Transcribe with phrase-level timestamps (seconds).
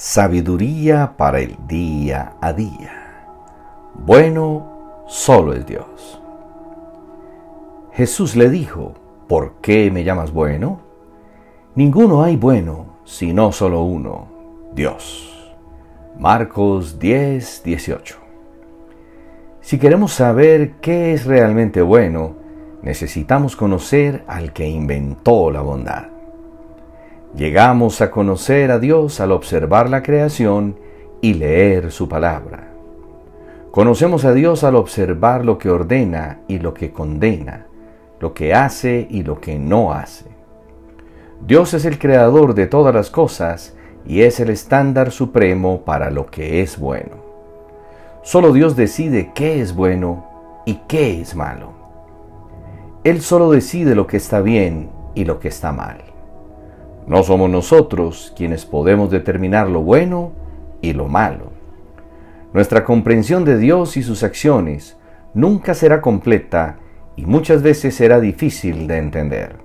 [0.00, 3.26] Sabiduría para el día a día.
[3.94, 6.22] Bueno solo es Dios.
[7.94, 8.94] Jesús le dijo,
[9.26, 10.78] ¿por qué me llamas bueno?
[11.74, 14.28] Ninguno hay bueno, sino solo uno,
[14.72, 15.52] Dios.
[16.16, 18.18] Marcos 10, 18.
[19.60, 22.36] Si queremos saber qué es realmente bueno,
[22.82, 26.17] necesitamos conocer al que inventó la bondad.
[27.36, 30.76] Llegamos a conocer a Dios al observar la creación
[31.20, 32.72] y leer su palabra.
[33.70, 37.66] Conocemos a Dios al observar lo que ordena y lo que condena,
[38.18, 40.24] lo que hace y lo que no hace.
[41.46, 43.76] Dios es el creador de todas las cosas
[44.06, 47.16] y es el estándar supremo para lo que es bueno.
[48.22, 50.26] Solo Dios decide qué es bueno
[50.64, 51.72] y qué es malo.
[53.04, 56.07] Él solo decide lo que está bien y lo que está mal.
[57.08, 60.32] No somos nosotros quienes podemos determinar lo bueno
[60.82, 61.52] y lo malo.
[62.52, 64.98] Nuestra comprensión de Dios y sus acciones
[65.32, 66.76] nunca será completa
[67.16, 69.56] y muchas veces será difícil de entender.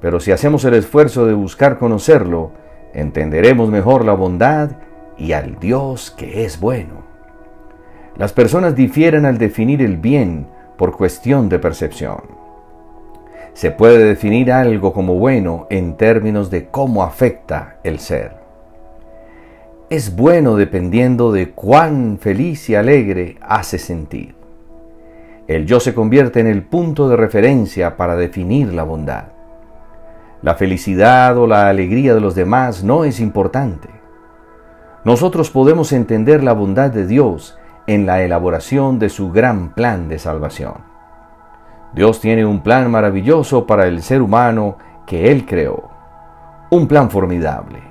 [0.00, 2.52] Pero si hacemos el esfuerzo de buscar conocerlo,
[2.94, 4.70] entenderemos mejor la bondad
[5.16, 7.02] y al Dios que es bueno.
[8.16, 10.46] Las personas difieren al definir el bien
[10.76, 12.37] por cuestión de percepción.
[13.58, 18.36] Se puede definir algo como bueno en términos de cómo afecta el ser.
[19.90, 24.36] Es bueno dependiendo de cuán feliz y alegre hace sentir.
[25.48, 29.24] El yo se convierte en el punto de referencia para definir la bondad.
[30.40, 33.88] La felicidad o la alegría de los demás no es importante.
[35.02, 40.20] Nosotros podemos entender la bondad de Dios en la elaboración de su gran plan de
[40.20, 40.97] salvación.
[41.92, 45.88] Dios tiene un plan maravilloso para el ser humano que Él creó.
[46.70, 47.82] Un plan formidable.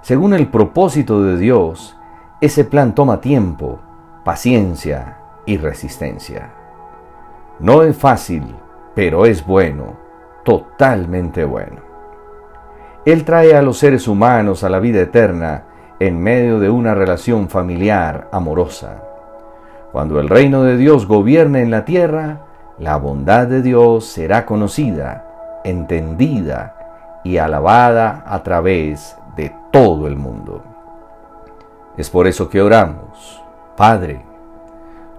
[0.00, 1.96] Según el propósito de Dios,
[2.40, 3.78] ese plan toma tiempo,
[4.24, 6.50] paciencia y resistencia.
[7.60, 8.54] No es fácil,
[8.94, 9.96] pero es bueno,
[10.44, 11.80] totalmente bueno.
[13.04, 15.64] Él trae a los seres humanos a la vida eterna
[16.00, 19.02] en medio de una relación familiar amorosa.
[19.92, 22.40] Cuando el reino de Dios gobierna en la tierra,
[22.78, 30.62] la bondad de Dios será conocida, entendida y alabada a través de todo el mundo.
[31.96, 33.42] Es por eso que oramos,
[33.76, 34.20] Padre,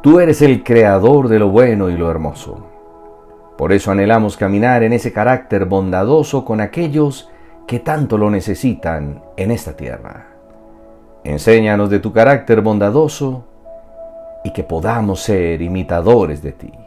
[0.01, 2.59] tú eres el creador de lo bueno y lo hermoso.
[3.57, 7.31] Por eso anhelamos caminar en ese carácter bondadoso con aquellos
[7.65, 10.27] que tanto lo necesitan en esta tierra.
[11.23, 13.45] Enséñanos de tu carácter bondadoso
[14.43, 16.86] y que podamos ser imitadores de ti.